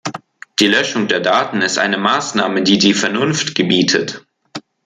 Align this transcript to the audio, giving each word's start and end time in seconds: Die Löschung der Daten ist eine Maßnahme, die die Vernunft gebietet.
Die 0.59 0.65
Löschung 0.65 1.07
der 1.07 1.19
Daten 1.19 1.61
ist 1.61 1.77
eine 1.77 1.99
Maßnahme, 1.99 2.63
die 2.63 2.79
die 2.79 2.95
Vernunft 2.95 3.53
gebietet. 3.53 4.25